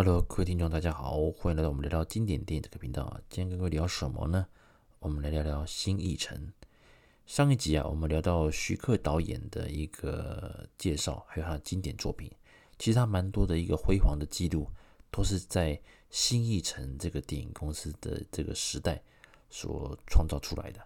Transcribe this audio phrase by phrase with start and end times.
[0.00, 3.20] Hello，各位听众，大家好，欢迎来到我们聊聊经典电影这个频道。
[3.28, 4.46] 今天跟各位聊什么呢？
[5.00, 6.38] 我们来聊聊《新艺城》。
[7.26, 12.30] 上一集啊，我们聊到徐克导演的一个介绍，还有他的经典作品。
[12.78, 14.70] 其实他蛮多的一个辉煌的记录，
[15.10, 15.80] 都是在
[16.10, 19.02] 新艺城这个电影公司的这个时代
[19.50, 20.80] 所创造出来的。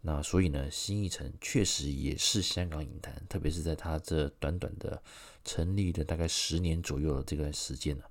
[0.00, 5.02] 那所以呢，新艺城确实也是香港影坛，特别是在他这短短的
[5.44, 8.04] 成立的大概十年左右的这个时间呢，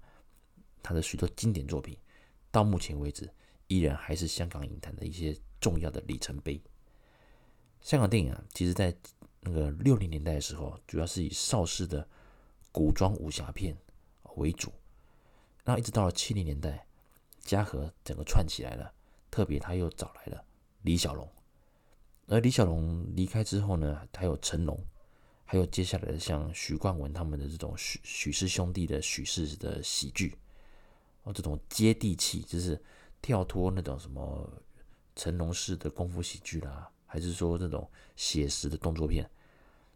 [0.88, 1.98] 他的许多经典作品，
[2.50, 3.30] 到目前为止
[3.68, 6.62] 依然还是香港影坛的一些重要的里程碑。
[7.82, 8.96] 香港电影啊，其实在
[9.41, 12.08] 那个六零年代的时候，主要是以邵氏的
[12.72, 13.76] 古装武侠片
[14.38, 14.72] 为主，
[15.66, 16.88] 那一直到了七零年代，
[17.41, 18.94] 嘉禾整个串起来了，
[19.29, 20.41] 特别他又找来了
[20.84, 21.29] 李小龙。
[22.27, 24.82] 而李小龙离开之后呢，还有成龙，
[25.44, 30.34] 还有接下来的像许冠文他们的这种许许氏兄弟的许氏的喜剧，
[31.33, 32.81] 这种接地气，就是
[33.21, 34.51] 跳脱那种什么
[35.15, 39.29] 成龙式的功夫喜剧啦，还是说这种写实的动作片，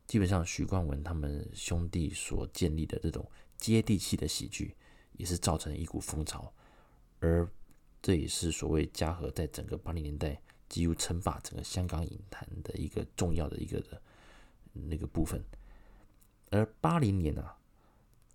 [0.08, 4.76] 基本上许冠文他们兄弟所建立的这种接地气的喜剧，
[5.14, 6.54] 也是造成一股风潮，
[7.20, 7.50] 而
[8.02, 10.42] 这也是所谓嘉禾在整个八零年代。
[10.70, 14.02] 几乎称霸整个香港影坛的一个重要的一个的
[14.72, 15.44] 那个部分，
[16.50, 17.58] 而八零年啊，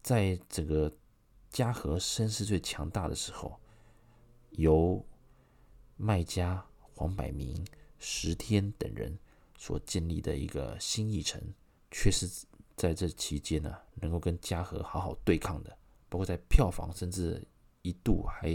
[0.03, 0.95] 在整个
[1.51, 3.59] 嘉禾声势最强大的时候，
[4.51, 5.05] 由
[5.97, 7.65] 麦家、黄百鸣、
[7.99, 9.19] 石天等人
[9.57, 11.41] 所建立的一个新艺城，
[11.91, 12.29] 却是
[12.77, 15.77] 在这期间呢，能够跟嘉禾好好对抗的，
[16.09, 17.43] 包括在票房，甚至
[17.83, 18.49] 一度还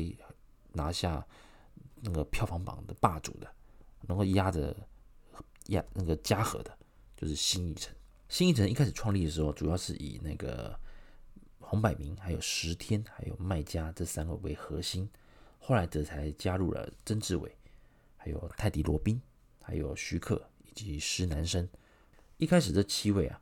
[0.74, 1.26] 拿下
[1.96, 3.52] 那个票房榜的霸主的。
[4.08, 4.76] 能够压着
[5.68, 6.76] 压那个嘉禾的，
[7.16, 7.96] 就是新艺城。
[8.30, 10.78] 新艺城一开始创立的时候，主要是以那个
[11.72, 15.10] 黄百鸣、还有石天、还有麦嘉这三个为核心，
[15.58, 17.50] 后来这才加入了曾志伟，
[18.18, 19.22] 还有泰迪罗宾，
[19.62, 21.66] 还有徐克以及施南生。
[22.36, 23.42] 一开始这七位啊，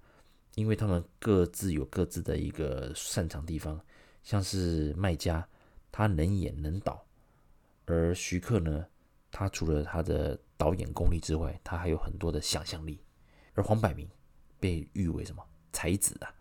[0.54, 3.84] 因为他们各自有各自的一个擅长地方，
[4.22, 5.50] 像是麦嘉，
[5.92, 7.04] 他能演能导，
[7.86, 8.86] 而徐克呢，
[9.32, 13.02] 他除了他的导演功力之外，他还有很多的想象力。
[13.56, 14.08] 而黄百鸣
[14.60, 16.32] 被誉为什么才子啊？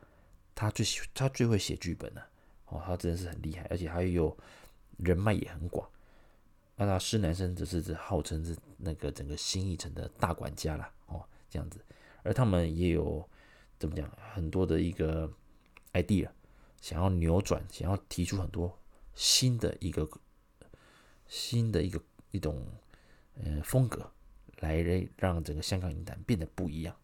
[0.58, 2.28] 他最喜他最会写剧本了，
[2.66, 4.36] 哦，他真的是很厉害，而且他有
[4.96, 5.88] 人脉也很广。
[6.74, 11.78] 那他施南生则是号称是那个整个新艺城的大管家了，哦，这样子。
[12.24, 13.24] 而他们也有
[13.78, 15.32] 怎么讲很多的一个
[15.92, 16.28] idea，
[16.80, 18.76] 想要扭转，想要提出很多
[19.14, 20.08] 新的一个
[21.28, 22.02] 新的一个
[22.32, 22.66] 一种。
[23.40, 24.10] 呃，风格
[24.58, 26.96] 来让整个香港影坛变得不一样。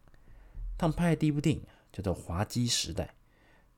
[0.77, 1.63] 他们拍的第一部电影
[1.93, 3.05] 叫做《滑稽时代》，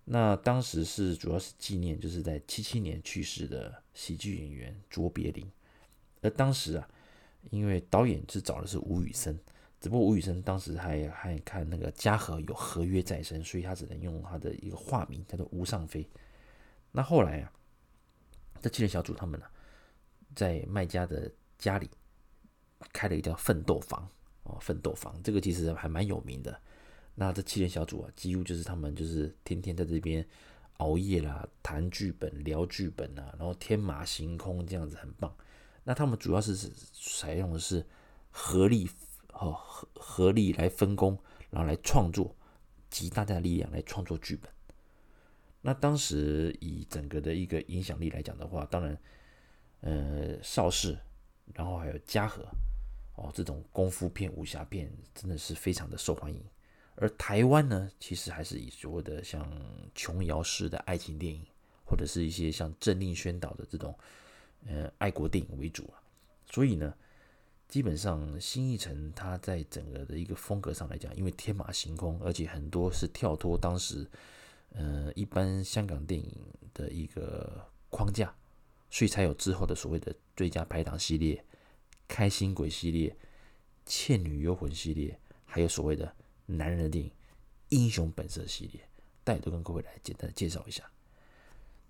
[0.10, 5.46] 那当时是主要是纪念就是在七七年去世的喜剧演员卓别林。
[6.22, 6.90] 而当时啊，
[7.52, 9.38] 因为导演是找的是吴宇森，
[9.82, 16.08] 只不过吴宇森当时还还看那个嘉禾有合约在身，所以他只能用他的一个化名叫做吴尚飞。
[16.92, 17.52] 那后来啊，
[18.62, 19.46] 这七人小组他们呢、
[20.36, 21.90] 在麦家的家里。
[22.94, 24.08] 开了一个叫奋斗房
[24.44, 26.62] 哦，奋斗房这个其实还蛮有名的。
[27.20, 30.24] 那这七人小组啊，几乎就是他们就是天天在这边
[30.78, 35.36] 熬夜啦，谈剧本、聊剧本啊，然后天马行空这样子很棒。
[35.84, 37.84] 那他们主要是是采用的是
[38.30, 38.88] 合力
[39.34, 41.18] 哦，合合力来分工，
[41.50, 42.36] 然后来创作，
[42.92, 44.52] 集大家的力量来创作剧本。
[45.62, 48.98] 那当时以整个的一个影响力来讲的话，当然，
[49.82, 50.96] 呃，邵氏，
[51.56, 52.46] 然后还有嘉禾。
[53.16, 56.40] 哦，这种功夫片、武侠片真的是非常的受欢迎。
[56.98, 59.50] 而台湾呢，其实还是以所谓的像
[59.96, 61.42] 琼瑶式的爱情电影，
[61.86, 63.98] 或者是一些像郑令宣导的这种
[64.68, 66.02] 呃爱国电影为主啊。
[66.52, 66.94] 所以呢，
[67.68, 74.06] 基本上新艺城它在整个的一个风格上来讲，因为天马行空，而且很多是跳脱当时
[74.74, 76.36] 呃一般香港电影
[76.74, 78.34] 的一个框架，
[78.90, 81.44] 所以才有之后的所谓的最佳拍档系列。
[82.10, 83.14] 开心鬼系列、
[83.86, 86.10] 倩女幽魂系列，还有所谓的
[86.48, 87.12] 男人的电影
[87.70, 88.82] 《英雄本色》系列，
[89.24, 90.84] 大家都跟各位来简单的介绍一下。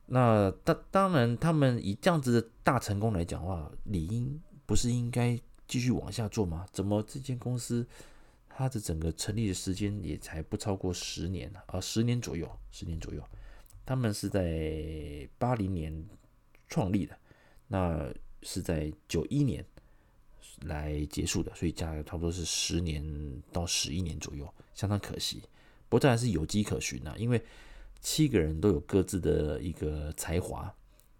[0.08, 6.66] 那当当然，他们以这样子的大成功来讲的话，理应不是应该继续往下做吗？
[6.72, 7.88] 怎么这间公司
[8.50, 11.80] 它的整个成立的时间也才不超过十年啊？
[11.80, 13.24] 十年左右，十年左右。
[13.86, 16.06] 他们是在八零年
[16.68, 17.18] 创立的，
[17.68, 18.12] 那
[18.42, 19.66] 是在九一年。
[20.62, 23.04] 来结束的，所以加差不多是十年
[23.52, 25.42] 到十一年左右，相当可惜。
[25.90, 27.42] 不过这还是有迹可循呐，因为
[28.02, 30.74] 七个人都有各自的一个才华，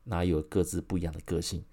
[0.04, 1.64] 那有各自不一样的个性。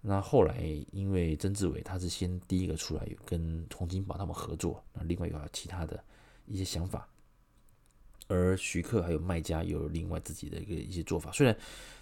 [0.00, 6.02] 那后来因为曾志伟他是先第一个出来，跟洪金宝他们合作，那另外有其他的
[6.46, 7.08] 一些想法，
[8.26, 11.30] 而徐克还有麦家有另外自己的一个一些做法。
[11.30, 11.56] 虽然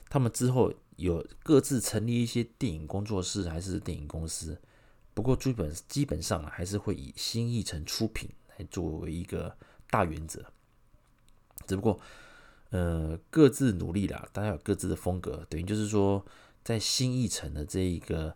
[0.08, 4.58] 他们之后有各自成立一些电影工作室还是电影公司，
[5.12, 9.56] 不过基本基本上还是会以新艺城出品来作为一个
[9.90, 10.44] 大原则。
[11.66, 12.00] 只不过，
[12.70, 16.24] 呃，各自努力啦，大家有各自的风格，等于就是说，
[16.64, 18.34] 在新艺城的这一个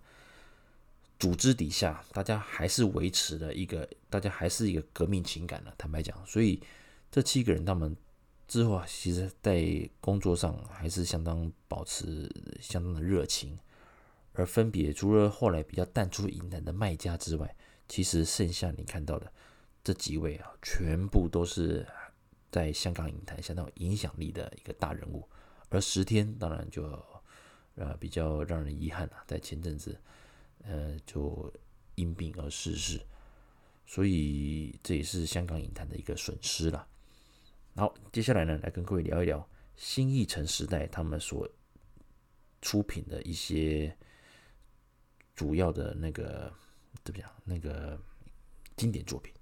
[1.18, 5.74] 组织底下，大家还是维持了一个，大家还是一个革命情感的。
[5.78, 6.60] 坦白讲，所以
[7.10, 7.96] 这七个人他们
[8.46, 12.30] 之后啊，其实在工作上还是相当保持
[12.60, 13.58] 相当的热情。
[14.34, 17.56] 而分别除了后来比较淡出影坛的卖家之外，
[17.88, 19.32] 其实剩下你看到的
[19.82, 21.86] 这几位啊，全部都是。
[22.50, 25.28] 在香港影坛相当有影响力的一个大人物，
[25.70, 26.84] 而十天当然就
[27.75, 30.00] 呃比较让人遗憾了，在前阵子
[30.62, 31.52] 呃就
[31.96, 33.00] 因病而逝世，
[33.84, 36.86] 所以这也是香港影坛的一个损失了。
[37.75, 39.44] 好，接下来呢，来跟各位聊一聊
[39.75, 41.48] 新艺城时代他们所
[42.62, 43.98] 出品的一些
[45.34, 46.52] 主要的那个
[47.04, 47.98] 怎么讲那个
[48.76, 49.32] 经典作品。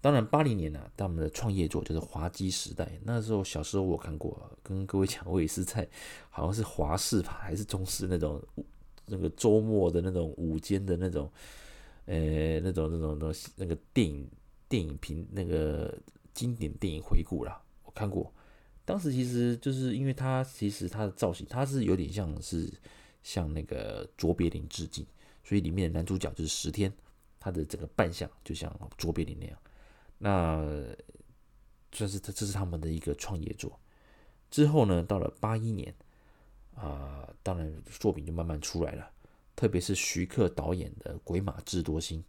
[0.00, 2.90] 当然，八零年呢、啊，他们的创业作就是滑稽时代。
[3.04, 5.88] 那时候小时候我看过，跟各位讲，我也是在
[6.28, 8.42] 好像是华视吧，还是中视那种
[9.06, 11.30] 那个周末的那种午间的那种，
[12.06, 14.28] 呃，那种那种东西那个电影
[14.68, 15.96] 电影评那个
[16.34, 18.34] 经典电影回顾啦，我看过。
[18.84, 22.68] 当时其实就是因为他其实他的造型，他是有点像是
[23.22, 25.06] 向那个卓别林致敬，
[25.44, 26.92] 所以里面的男主角就是十天，
[27.38, 29.58] 他的整个扮相就像卓别林那样。
[30.18, 30.64] 那
[31.90, 33.78] 这是这这是他们的一个创业作。
[34.50, 35.94] 之后呢，到了八一年
[36.74, 39.10] 啊、当然作品就慢慢出来了。
[39.54, 42.20] 特别是徐克导演的《鬼马智多星》，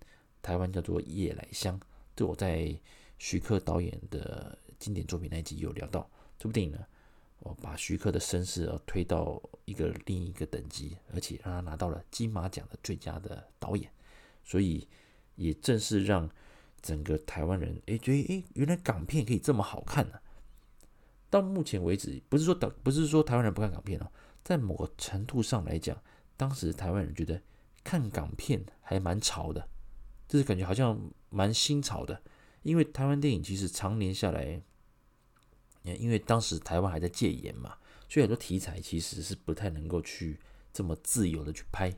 [0.41, 1.79] 台湾叫做《夜来香》，
[2.15, 2.77] 这我在
[3.17, 6.09] 徐克导演的经典作品那一集有聊到。
[6.37, 6.85] 这部电影呢，
[7.43, 13.89] 我把徐克的身世啊推到一个另一个等级，而且让他拿到了金马奖的最佳的导演。
[14.43, 14.87] 所以
[15.35, 16.29] 也正是让。
[16.83, 20.19] 整个台湾人哎，觉得哎，原来港片可以这么好看呢、
[21.29, 24.11] 到目前为止，不是说导不是说台湾人不看港片哦，
[24.43, 25.97] 在某个程度上来讲，
[26.35, 27.41] 当时台湾人觉得
[27.85, 29.65] 看港片还蛮潮的，
[30.27, 30.99] 就是感觉好像
[31.29, 32.21] 蛮新潮的。
[32.63, 34.61] 因为台湾电影其实常年下来，
[35.83, 37.77] 因为当时台湾还在戒严嘛，
[38.09, 40.39] 所以很多题材其实是不太能够去
[40.71, 41.91] 这么自由的去拍，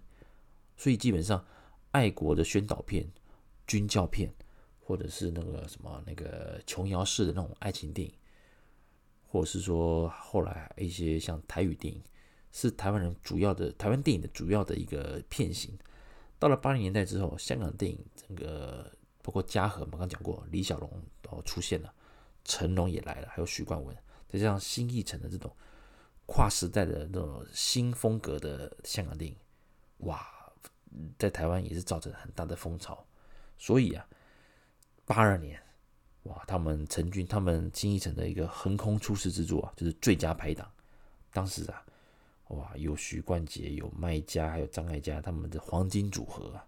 [0.76, 1.46] 所以基本上
[1.92, 3.12] 爱国的宣导片、
[3.68, 4.34] 军教片。
[4.88, 8.14] 或者是那个什么那个琼瑶式的那种爱情电影，
[9.24, 12.00] 或者是说后来一些像台语电影，
[12.52, 15.76] 是台湾人主要的台湾电影的主要的一个片型。
[16.38, 21.92] 到了八零年代之后，香港电影整个包括嘉禾，我们刚讲过，李小龙都出现了，
[22.45, 23.94] 成龙也来了，还有许冠文，
[24.30, 25.53] 再加上新艺城的这种
[26.25, 29.38] 跨时代的那种新风格的香港电影，
[30.08, 30.25] 哇，
[31.20, 33.05] 在台湾也是造成很大的风潮。
[33.58, 34.08] 所以啊。
[35.08, 35.62] 八二年，
[36.24, 36.43] 哇！
[36.48, 40.67] 他们陈军，他们新艺城的一个横空出世之作啊，就是最佳拍档。
[41.31, 41.86] 当时啊，
[42.48, 46.65] 哇，有许冠杰，有麦嘉，还有张艾嘉，他们的黄金组合啊，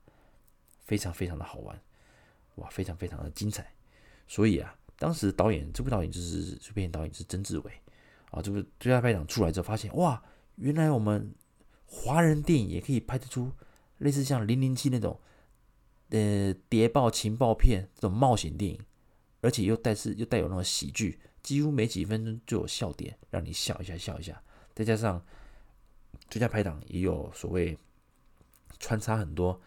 [0.83, 1.81] 非常非常的好玩，
[2.57, 3.73] 哇，非常非常的精彩。
[4.27, 7.71] 所以啊，当时导演这部导演就是这部导演是曾志伟
[8.31, 10.23] 啊，这部最佳拍档出来之后，发现哇，
[10.55, 11.33] 原来我们
[11.85, 13.51] 华人电影也可以拍得出
[13.99, 15.19] 类似像《零零七》那种。
[16.09, 18.79] 呃，谍报情报片这种冒险电影，
[19.41, 24.41] 而且又带是又带有那种喜剧，几乎没几分钟就有笑点，让你笑一下笑一下。
[24.73, 25.21] 再加上
[26.29, 27.77] 最佳拍档也有所谓
[28.79, 29.59] 穿插很多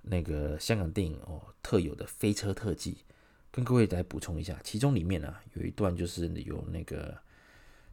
[0.00, 3.04] 那个香港电影哦特有的飞车特技，
[3.50, 7.18] 跟各位再补充一下，其中里面呢、有一段就是有那个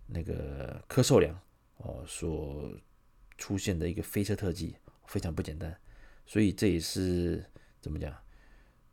[0.07, 1.39] 那个柯受良
[1.77, 2.71] 哦所
[3.38, 4.75] 出现的一个飞车特技，
[5.07, 5.75] 非常不简单，
[6.25, 7.43] 所以这也是。
[7.81, 8.12] 怎么讲？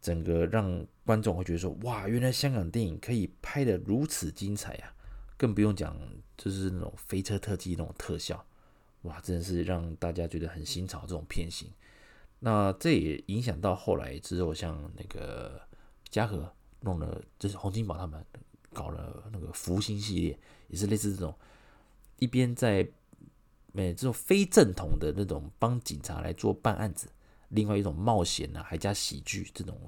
[0.03, 4.95] 整个让观众会觉得说：“哇，原来香港电影可以拍的如此精彩啊！”
[5.39, 5.99] 更不用讲，
[6.37, 8.45] 就是那种飞车特技那种特效，
[9.05, 11.01] 哇，真的是让大家觉得很新潮。
[11.01, 11.71] 这种片型，
[12.41, 15.59] 那这也影响到后来之后，像那个
[16.13, 16.49] 嘉禾
[16.81, 18.25] 弄了，就是洪金宝他们
[18.73, 20.39] 搞了那个福星系列，
[20.69, 21.35] 也是类似这种
[22.19, 22.87] 一边在
[23.73, 27.09] 呃这种非正统的那种帮警察来做办案子。
[27.49, 29.79] 另外一种冒险啊，还加喜剧这种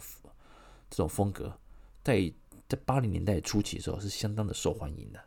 [0.90, 1.58] 这种风格，
[2.02, 2.32] 在
[2.68, 5.20] 在八零年代初期的时候是相当的受欢迎的。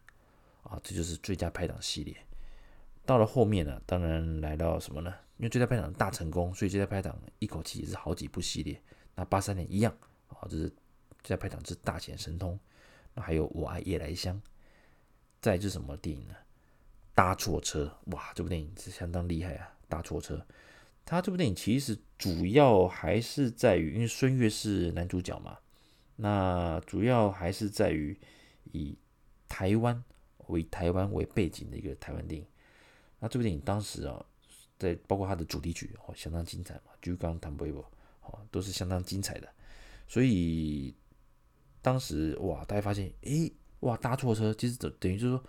[0.64, 2.18] 啊，这就是最佳拍档系列。
[3.06, 5.14] 到了后面呢，当然来到什么呢？
[5.38, 8.82] 因为最佳拍档大成功，所以最佳拍档一口气也是好几部系列。
[9.16, 9.96] 那八三年一样
[10.28, 10.72] 啊，就是
[11.24, 12.60] 最佳拍档之大显神通。
[13.14, 14.42] 那还有我爱夜来香。
[15.40, 16.34] 再是什么电影呢？
[17.14, 19.72] 搭错车，哇，这部电影是相当厉害啊！
[19.88, 20.46] 搭错车，
[21.06, 25.58] 他这部电影其实主要还是在于，因为孙越是男主角嘛，
[26.16, 28.20] 那主要还是在于
[28.72, 28.98] 以
[29.48, 30.04] 台湾
[30.48, 32.46] 为台湾为背景的一个台湾电影。
[33.20, 34.24] 那这部电影当时啊，
[34.78, 37.72] 在包括它的主题曲哦，相当精彩嘛，《就刚谈杯》
[38.22, 39.48] 哦，都是相当精彩的。
[40.08, 40.94] 所以
[41.88, 45.44] 当时哇，大家发现，诶，哇，搭错车，其实等等于就是说，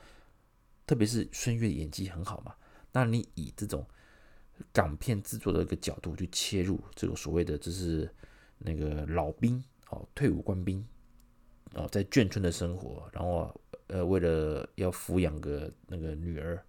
[0.86, 2.54] 特别是孙越演技很好嘛。
[2.92, 3.84] 那你以这种
[4.72, 8.08] 港片制作的一个角度去切入，这个所谓的就是
[8.58, 10.86] 那个老兵哦，退伍官兵
[11.74, 13.52] 哦，在眷村的生活，然后
[13.88, 16.64] 呃，为了要抚养个那个女儿。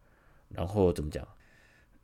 [0.47, 1.27] 然后怎么讲？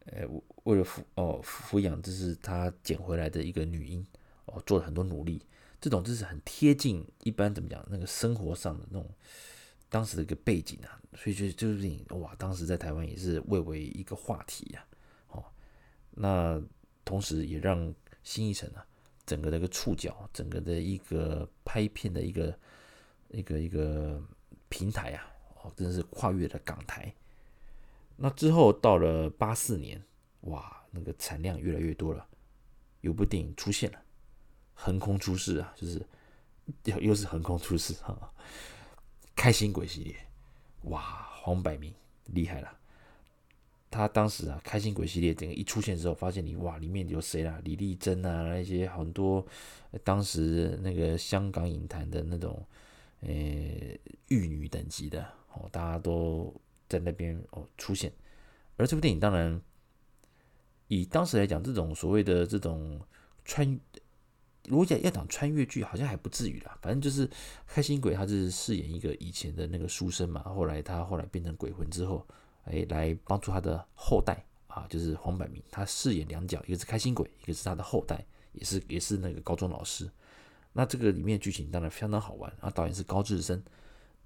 [0.05, 0.23] 呃，
[0.65, 4.05] 为了抚哦抚养，这是他捡回来的一个女婴
[4.45, 5.41] 哦，做了很多努力。
[5.85, 9.07] 这种就是很贴近一般怎么讲那个生活上的那种
[9.87, 14.83] 当时的一个背景啊，所以就就是哇，当时在台湾也是蔚为一个话题呀。
[15.27, 15.45] 哦，
[16.09, 16.59] 那
[17.03, 18.83] 同时也让新一城啊
[19.27, 22.59] 整个的一个触角，整个的一个拍片的一个
[23.29, 24.19] 一个一个
[24.69, 27.13] 平台啊，哦，真的是跨越了港台。
[28.15, 30.03] 那之后到了八四年，
[30.41, 32.27] 哇，那个产量越来越多了，
[33.01, 34.01] 有部电影出现了，
[34.75, 36.05] 横空出世啊，就是
[36.83, 38.31] 又又是横空出世哈，
[39.35, 40.15] 开心鬼系列，
[40.83, 41.91] 哇，黄百鸣
[42.27, 42.77] 厉害了，
[43.89, 47.59] 他当时啊，开心鬼系列整个一出现之后，发现你哇，里面有谁啦？
[47.63, 49.43] 李丽珍啊，那些很多
[50.03, 52.63] 当时那个香港影坛的那种
[53.21, 53.29] 呃
[54.27, 56.53] 玉女等级的哦，大家都。
[56.87, 58.13] 在那边哦出现，
[58.77, 59.59] 而这部电影当然
[60.87, 63.01] 以当时来讲，这种所谓的这种
[63.43, 63.79] 穿，
[64.67, 66.77] 如果讲要讲穿越剧，好像还不至于啦。
[66.81, 67.29] 反正就是
[67.67, 72.25] 开心鬼，他是饰演一个以前的那个书生嘛，后来他后来变成鬼魂之后，
[72.65, 80.09] 哎，来帮助他的后代啊，就是黄百鸣，他饰演两角，一个是开心鬼，一个是他的后代，也是也是那个高中老师。
[80.73, 83.63] 那这个里面剧情当然相当好玩，啊，导演是高志森。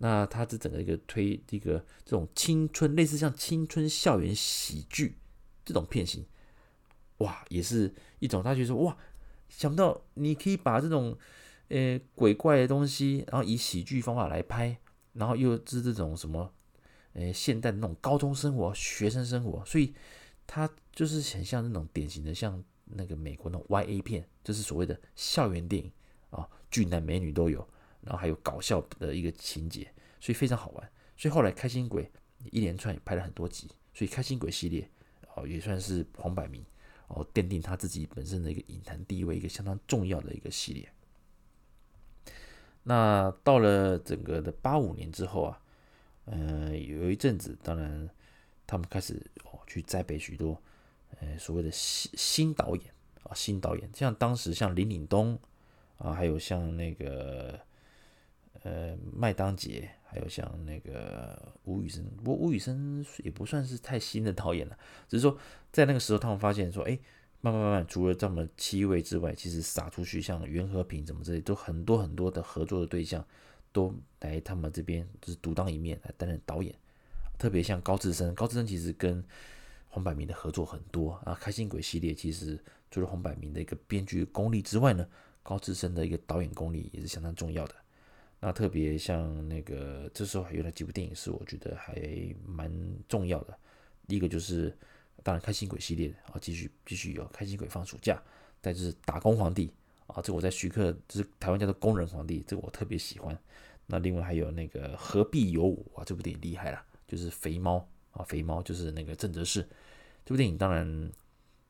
[0.01, 5.17] 那他这整个一个推一个这种青春类似像青春校园喜剧
[5.65, 6.25] 这种片型，
[7.17, 8.97] 哇，也是一种他觉得说哇，
[9.49, 11.17] 想不到你可以把这种
[11.67, 14.77] 呃鬼怪的东西，然后以喜剧方法来拍，
[15.13, 16.53] 然后又是这种什么
[17.13, 19.93] 呃现代的那种高中生活、学生生活，所以
[20.47, 25.91] 他就是很像那种典型的像那个美国那种 YA 片，就是所谓的校园电影
[26.29, 27.67] 啊，俊男美女都有。
[28.01, 29.83] 然后还有搞笑的一个情节，
[30.21, 30.91] 所以非常好玩。
[31.17, 32.09] 所以后来开心鬼
[32.49, 34.89] 一连串也拍了很多集，所以开心鬼系列
[35.35, 36.63] 哦也算是黄百鸣
[37.09, 40.89] 哦奠定他自己本身的一个影坛地位一个相当重要的一个系列。
[42.83, 45.61] 那到了整个的八五年之后啊，
[46.25, 48.09] 嗯，有一阵子，当然
[48.65, 50.59] 他们开始哦去栽培许多
[51.19, 52.85] 呃所谓的新新导演
[53.23, 55.37] 啊新导演，像当时像林岭东
[55.97, 57.59] 啊，还有像那个。
[58.63, 64.75] 呃，麦当杰，还有像那个吴宇森，不过吴宇森也不算是太新的导演了，
[65.07, 65.37] 只是说
[65.71, 66.97] 在那个时候，他们发现说，哎，
[67.41, 73.23] 慢慢慢慢，除了这么七位之外，其实撒出去像袁和平怎么之类，都很多很多的合作的对象
[73.71, 76.73] 都来他们这边，就是独当一面来担任导演。
[77.37, 79.23] 特别像高志森，高志森其实跟
[79.89, 81.37] 黄百鸣的合作很多啊。
[81.39, 85.07] 开心鬼系列其实除了黄百鸣的一个编剧功力之外呢，
[85.43, 87.75] 高志森的一个导演功力也是相当重要的。
[88.41, 91.93] 那特别像那个，这时候还有了几部电影是我觉得还
[92.45, 92.71] 蛮
[93.07, 93.57] 重要的。
[94.07, 94.73] 第一个就是
[95.23, 98.21] 当然开心鬼系列啊，继续继续有开心鬼放暑假，
[98.61, 99.69] 再就是打工皇帝
[100.07, 103.37] 啊，这我在徐克就是台湾叫做工人皇帝，这个我特别喜欢。
[103.85, 109.61] 那另外还有那个何必有我啊，这部电影厉害了，就是肥猫啊，肥猫就是那个郑则仕。
[110.23, 111.11] 这部电影当然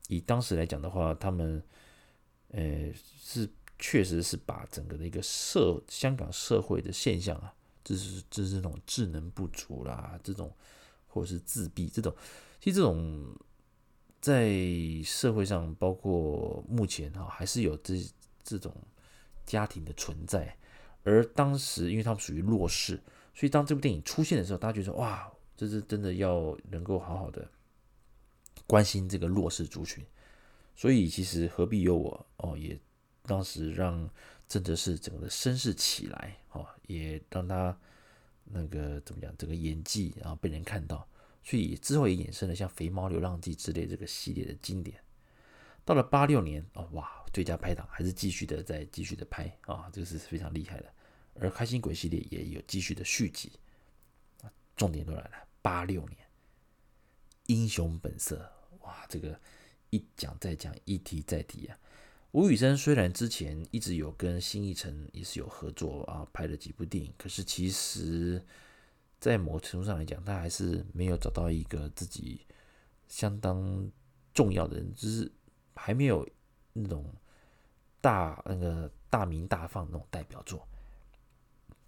[0.08, 1.64] 以当时来讲的话，他们
[2.52, 3.50] 呃是。
[3.82, 10.54] 确实是把整个的一个社香港社会的现象啊，就是就是这种智能不足啦，这种
[11.08, 12.14] 或者是自闭这种，
[12.60, 13.34] 其实这种
[14.20, 14.52] 在
[15.06, 17.96] 社会上，包括目前哈，还是有这
[18.44, 18.76] 这种
[19.46, 20.58] 家庭的存在。
[21.04, 23.02] 而当时因为他们属于弱势，
[23.34, 27.50] 所以当这部电影出现的时候，大家觉得哇，这是真的要能够好好的
[28.68, 30.06] 关心这个弱势族群。
[30.76, 32.78] 所以其实何必有我哦也。
[33.30, 34.10] 当时让
[34.48, 37.78] 郑则仕整个的声势起来，哦，也让他
[38.44, 41.08] 那个怎么讲，这个演技然后被人看到，
[41.44, 45.00] 所以之后也衍生了像《肥猫流浪记》之类这个系列的经典。
[45.86, 50.92] 到了八六年哦，哇，最佳拍档还是继续的在继续的拍啊，这个是非常厉害的。
[51.36, 53.52] 而开心鬼系列也有继续的续集。
[54.76, 55.32] 重点都来了，
[55.62, 56.18] 八六年
[57.46, 58.52] 《英雄本色》
[58.86, 59.40] 哇，这个
[59.92, 61.78] 一讲再讲，一提再提啊。
[62.32, 68.40] 吴宇森虽然之前一直有跟新艺城也是有合作啊，拍了几部电影，可是其实，
[69.20, 72.46] 在某程度上来讲，他还是没有找到一个自己
[73.08, 73.92] 相当
[74.32, 75.32] 重要的人，就是
[75.74, 76.28] 还没有
[76.74, 77.12] 那种
[78.00, 80.68] 大那个大鸣大放那种代表作。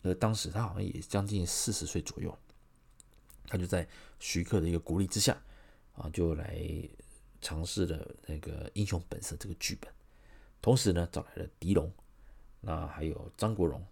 [0.01, 2.35] 而当时他好像也将近四十岁左右，
[3.45, 5.39] 他就在徐克的一个鼓励之下
[5.93, 6.59] 啊，就来
[7.41, 9.93] 尝试了那个《英雄本色》这个剧本。
[10.61, 11.91] 同时呢，找来了狄龙，
[12.59, 13.83] 那还有张国荣，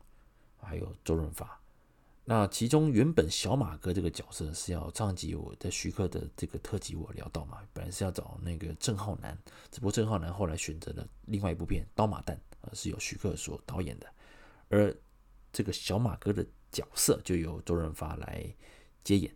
[0.61, 1.59] 还有周润发。
[2.25, 9.35] 那其中原本小马哥这个角色是要上集我在徐克的这个特辑我聊到嘛，本来是要找那个郑浩南，
[9.71, 14.05] 只不过郑浩南后来选择了另外一部片《刀马旦》，呃，是由徐克所导演的。
[14.67, 14.95] 而
[15.51, 18.45] 这个小马哥的角色就由周润发来
[19.03, 19.35] 接演。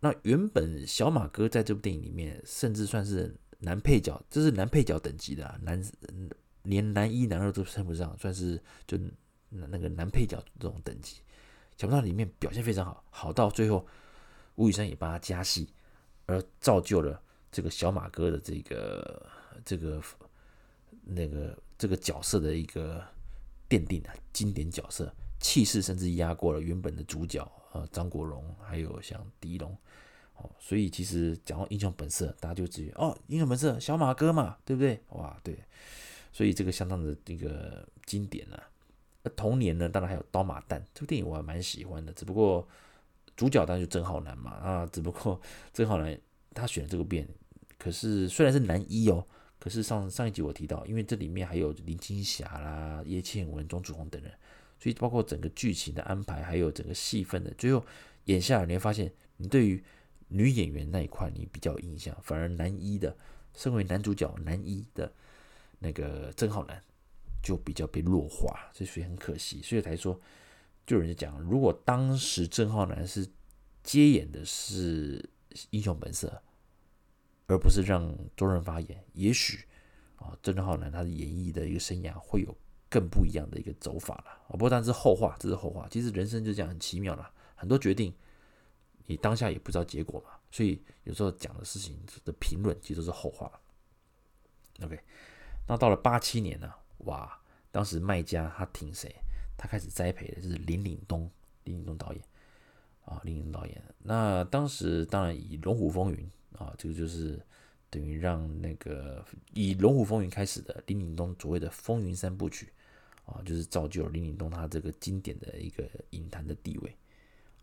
[0.00, 3.36] 那原本小马哥在这部电影里面，甚至算是。
[3.58, 5.82] 男配角，这是男配角等级的，啊，男
[6.62, 8.98] 连男一、男二都称不上，算是就
[9.48, 11.16] 那个男配角这种等级。
[11.76, 13.86] 想不到里面表现非常好，好到最后
[14.54, 15.68] 吴宇森也帮他加戏，
[16.26, 17.20] 而造就了
[17.50, 19.26] 这个小马哥的这个
[19.64, 20.02] 这个
[21.02, 23.04] 那个这个角色的一个
[23.68, 27.42] 奠定啊，经典角色，气势甚至压过了原本的主角
[27.72, 29.76] 啊张国荣，还有像狄龙。
[30.36, 35.00] 哦，所以其实讲到英雄本色，大家就直接哦，英雄本色小马哥嘛，对不对？
[35.10, 35.56] 哇，对，
[36.32, 38.62] 所以这个相当的一个经典啊。
[39.22, 42.12] 那同年呢，当然还有刀马旦这部电影，我还蛮喜欢的。
[42.12, 42.66] 只不过
[43.36, 45.40] 主角当然就郑浩南嘛，啊，只不过
[45.72, 46.18] 郑浩南
[46.52, 47.26] 他选的这个片，
[47.78, 49.26] 可是虽然是男一哦，
[49.58, 54.30] 可是上上一集我提到，因为这里面还有林青霞啦、叶倩文、钟楚红等人，
[54.78, 57.82] 所以包括整个剧情的安排，还有整个戏份的，最后
[58.26, 59.82] 演下来，你会发现你对于
[60.34, 63.16] 女演员那一块你比较有印象，反而男一的，
[63.54, 65.12] 身为男主角男一的
[65.78, 66.82] 那个郑浩南
[67.40, 69.62] 就比较被弱化，这所以很可惜。
[69.62, 70.18] 所以才说，
[70.84, 73.24] 就人家讲，如果当时郑浩南是
[73.84, 75.18] 接演的是
[75.70, 76.26] 《英雄本色》，
[77.46, 79.64] 而不是让周润发演，也许
[80.16, 82.56] 啊，郑浩南他的演艺的一个生涯会有
[82.90, 84.30] 更不一样的一个走法了。
[84.48, 85.86] 啊，不过但是后话，这是后话。
[85.88, 88.12] 其实人生就这样很奇妙了，很多决定。
[89.06, 93.50] 你当下也不知道结果嘛，所以有时候讲的事情的评论其实都是后话。
[94.82, 94.98] OK，
[95.68, 97.40] 那到了八七年呢，哇，
[97.70, 99.14] 当时麦家他挺谁？
[99.56, 101.30] 他开始栽培的就是林岭东，
[101.62, 102.22] 林岭东导演
[103.04, 103.82] 啊，林岭东导演。
[103.98, 107.40] 那当时当然以《龙虎风云》啊，这个就是
[107.88, 112.72] 等于让那个以《龙虎风云》开始的林岭东所谓的风云三部曲
[113.26, 116.96] 啊，就是造就了林岭东他这个经典的一个影坛的地位。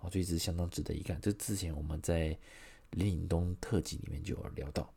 [0.02, 1.20] 哦，所以这是相当值得一看。
[1.22, 2.38] 这之前我们在
[2.92, 4.94] 林岭东特辑里面就有聊到。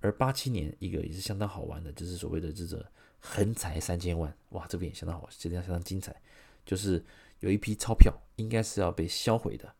[0.00, 2.86] 而八七年一个也是相当好玩的，就是所谓的这个
[3.20, 6.14] 横财三千万，哇，这边也相当好，实际上相当精彩。
[6.66, 7.02] 就是
[7.40, 9.74] 有一批钞票应该是要被销毁的，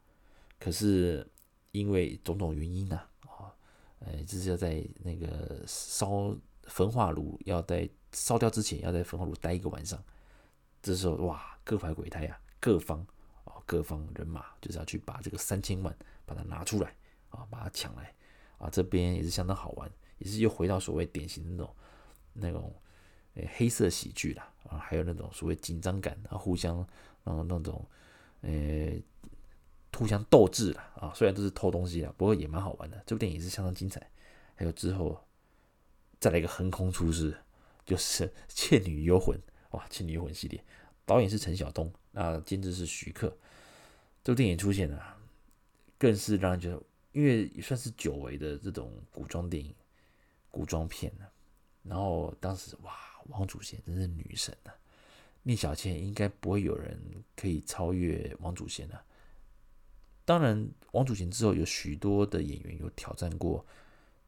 [0.58, 1.26] 可是
[1.72, 3.52] 因为种种原因呢，啊，
[3.98, 10.02] 呃，就是要在那个烧焚化炉要在烧掉之前，要在焚化炉待一个晚上。
[10.80, 13.06] 这时候哇，各怀鬼胎啊，各方。
[13.66, 16.94] 各方人马就是要去把这个三千万把它拿出来
[17.30, 18.14] 啊，把它抢来
[18.58, 21.74] 啊，这边也是相当好玩，也是又回到所谓典型的那种
[22.32, 22.74] 那种
[23.34, 26.76] 诶黑色喜剧啦啊，还有那种所谓紧张感啊，互相
[27.24, 27.86] 然后那种
[28.42, 28.92] 呃
[29.96, 33.02] 互相斗智啦啊，虽然都是偷东西啊，不过也蛮好玩的。
[33.06, 34.10] 这部电影也是相当精彩。
[34.56, 35.20] 还有之后
[36.20, 37.36] 再来一个横空出世，
[37.84, 39.36] 就是《倩女幽魂》
[39.70, 40.64] 哇，《倩女幽魂》系列
[41.04, 43.36] 导演是陈晓东，那监制是徐克。
[44.24, 45.16] 这部电影出现了，
[45.98, 46.82] 更是让人觉得，
[47.12, 49.74] 因为也算是久违的这种古装电影、
[50.50, 51.30] 古装片了。
[51.82, 54.72] 然后当时哇，王祖贤真是女神啊！
[55.42, 56.98] 聂小倩应该不会有人
[57.36, 59.04] 可以超越王祖贤了。
[60.24, 63.62] 当然，王祖贤之后有许多的演员有挑战过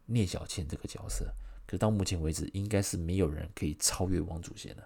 [0.05, 1.25] 聂小倩这个角色，
[1.67, 4.83] 可是到目前为止，应该是没有人可以超越王祖贤的。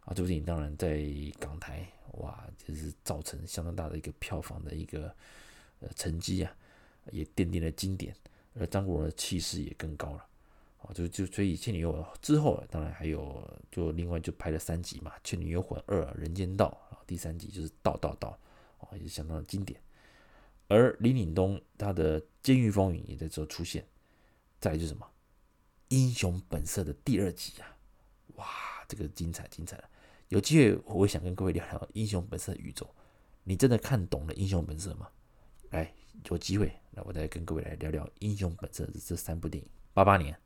[0.00, 1.02] 啊，这部电影当然在
[1.40, 1.90] 港台。
[2.16, 5.14] 哇，就是造成相当大的一个票房的一个
[5.80, 6.56] 呃成绩啊，
[7.10, 8.14] 也奠定了经典。
[8.58, 10.26] 而张国荣的气势也更高了，
[10.80, 16.74] 哦，就就所以《倩女幽魂》之后，当然还有就另外就拍了三集嘛，《倩女幽魂二人间道》，
[17.06, 18.38] 第三集就是道道道，
[18.78, 19.78] 哦，也是相当的经典。
[20.68, 23.86] 而林岭东他的《监狱风云》也在这出现。
[24.58, 25.06] 再来就是什么，
[25.88, 27.76] 《英雄本色》的第二集啊，
[28.36, 28.46] 哇，
[28.88, 29.90] 这个精彩精彩了！
[30.28, 32.88] 有机会我会想跟各位聊聊《英雄本色》的宇宙。
[33.44, 35.08] 你真的看懂了《英雄本色》吗？
[35.70, 35.94] 来，
[36.30, 39.70] 有机会，那我再跟各位来聊聊《英雄本色》这三部电影。
[39.94, 40.36] 八八年，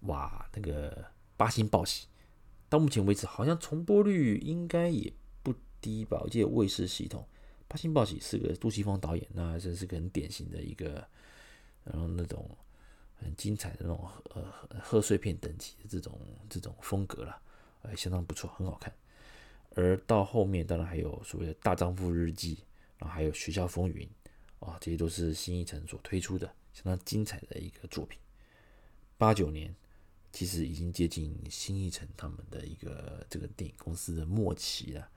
[0.00, 2.06] 哇，那个八星报喜，
[2.68, 5.10] 到目前为止好像重播率应该也
[5.42, 6.20] 不低吧？
[6.22, 7.26] 我记得卫视系统。
[7.66, 11.06] 八星报喜是个杜琪峰导演，那这是个很典型的一个，
[11.84, 12.48] 然后那种
[13.14, 16.18] 很精彩的那种呃贺岁片等级的这种
[16.48, 17.40] 这种风格了，
[17.88, 18.92] 还，相当不错，很好看。
[19.74, 22.58] 而到后面当然还有所谓的大丈夫日记，
[22.98, 24.08] 然后还有学校风云，
[24.58, 28.18] 啊，这些都是新艺城所推出的相当精彩的一个作品。
[29.16, 29.74] 八九年
[30.32, 35.08] 其实已经接近新艺城他们的一个这个电影公司的末期了。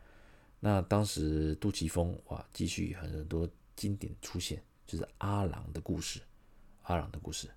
[0.59, 6.21] 那当时杜琪峰哇，继续很多经典出现，就是阿郎的故事，
[6.83, 7.49] 阿郎的故事，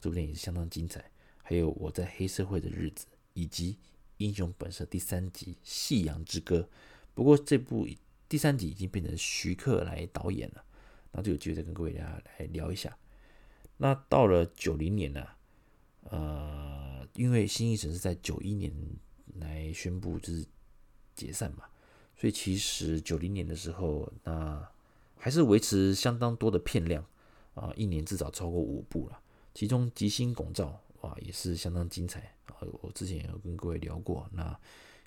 [0.00, 1.04] 这部电影是相当精彩。
[1.42, 3.76] 还有我在黑社会的日子，以及
[4.18, 6.60] 英雄本色第三集《夕阳之歌》。
[7.14, 7.86] 不过这部
[8.28, 10.64] 第三集已经变成徐克来导演了，
[11.12, 12.96] 那就有机会再跟各位大家来聊一下。
[13.78, 15.26] 那到了九零年呢，
[16.10, 18.72] 呃，因为新艺城是在九一年
[19.38, 20.44] 来宣布就是
[21.14, 21.64] 解散嘛。
[22.18, 24.66] 所以其实九零年的时候，那
[25.16, 27.04] 还是维持相当多的片量
[27.54, 29.20] 啊，一年至少超过五部了。
[29.52, 34.58] 其中《吉星拱照》啊也是相当精彩啊，我之前也有跟各位聊过，那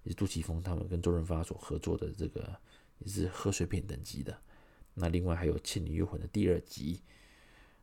[0.04, 2.56] 也是杜琪峰他们跟周润发所合作的这个
[3.00, 4.38] 也是贺岁片等级的。
[4.94, 7.02] 那另外还有《倩女幽魂》的第二集，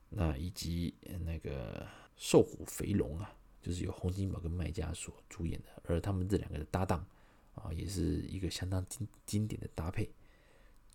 [0.08, 1.84] 那以及那个
[2.16, 7.06] 《瘦虎肥龙》啊，就是由洪金宝跟麦嘉所主演的，而他们这两个的搭档。
[7.56, 10.06] 啊，也是一个相当经经典的搭配。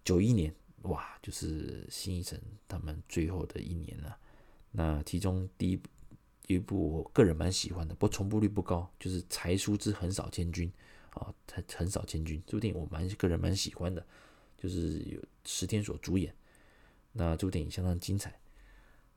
[0.05, 0.53] 九一年，
[0.83, 4.15] 哇，就是新艺城他们最后的一年了。
[4.69, 5.89] 那其中第一部
[6.47, 10.71] 一部我个人蛮喜欢的，不过重播率不高，就是《才疏之横扫千军》
[11.19, 14.05] 啊，《才横扫千军》这部电影我蛮个人蛮喜欢的，
[14.57, 16.33] 就是有石天所主演。
[17.13, 18.39] 那这部电影相当精彩，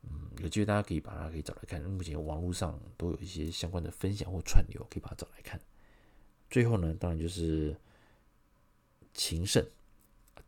[0.02, 1.82] 嗯，有机会大家可以把它可以找来看。
[1.82, 5.60] 目前网络上都有一些相关的分享或串流，可以把它找来看。
[6.50, 7.72] 最后呢，当然就是
[9.12, 9.62] 《情圣》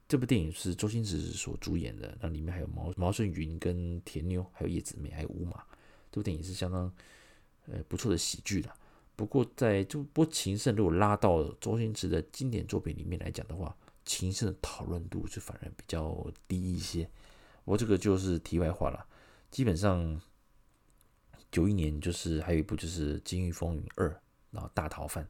[0.08, 5.64] 这部电影是周星驰所主演的，那里面还有毛毛舜筠跟田妞，还有叶子楣，还有乌马。
[6.16, 6.90] 这部电影是相当
[7.66, 8.74] 呃不错的喜剧了。
[9.14, 13.76] 不过在这波《情圣》如果拉到周星驰的经典作品里面来讲的话，
[14.06, 17.06] 《情圣》的讨论度就反而比较低一些。
[17.64, 19.06] 我这个就是题外话了。
[19.50, 20.18] 基本上
[21.52, 24.08] 九一年就是还有一部就是《金玉风云二》，
[24.50, 25.22] 然后《大逃犯》。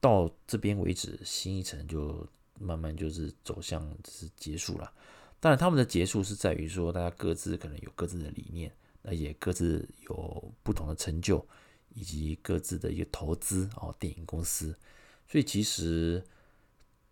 [0.00, 2.24] 到这边为止，新一城就
[2.60, 4.92] 慢慢就是走向是结束了。
[5.40, 8.72] 当然，他们的结束是在于说，大家各自可能有各自的理念，
[9.08, 11.44] 而且各自有不同的成就，
[11.94, 14.76] 以及各自的一个投资哦，电影公司。
[15.26, 16.22] 所以，其实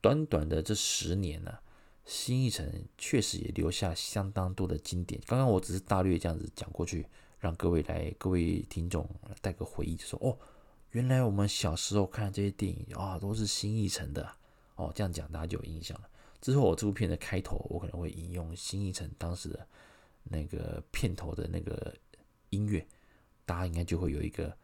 [0.01, 1.59] 短短的这十年呢，
[2.05, 5.21] 新艺城确实也留下相当多的经典。
[5.27, 7.07] 刚刚我只是大略这样子讲过去，
[7.39, 9.09] 让各位来各位听众
[9.41, 10.37] 带个回忆，说哦。
[10.93, 14.27] 原来我们小时候看这些电影啊，都是新艺城的
[14.77, 14.91] 哦。
[14.95, 16.09] 这样讲大家就有印象了。
[16.41, 19.67] 之后我这部片的开头，我可能会引用新艺城当时的
[20.31, 21.95] 那个片头的那个
[22.51, 22.87] 音乐，
[23.45, 24.57] 大家应该就会有一个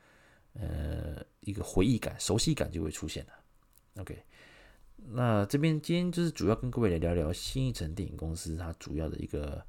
[0.54, 3.32] 呃一个回忆感、熟悉感就会出现了。
[4.02, 4.22] OK，
[4.96, 9.64] 那这边今天就是主要跟各位来聊聊新艺城电影公司它主要的一个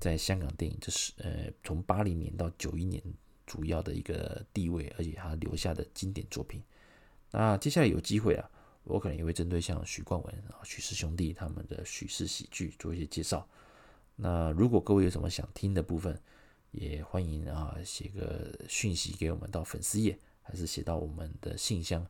[0.00, 3.02] 在香港电影，就是呃从八零年到九一年。
[3.46, 6.62] 主要的一个地位，而且他留下的经典作品。
[7.30, 8.50] 那接下来有机会啊，
[8.84, 13.46] 我可能也会针对像许冠文啊、许氏兄弟他们的许氏喜剧做一些介绍。
[14.16, 16.18] 那如果各位有什么想听的部分，
[16.70, 22.06] 也欢迎啊写个讯息给我们到粉丝页，还是写到我们的信箱，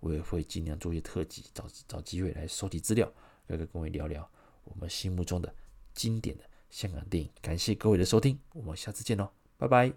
[0.00, 3.10] 我也会尽量做一些特辑，找找机会来收集资料，
[3.46, 4.28] 来跟各位聊聊
[4.64, 5.54] 我们心目中的
[5.94, 7.30] 经典的香港电影。
[7.40, 9.96] 感谢各位的收听，我们下次见喽，拜拜。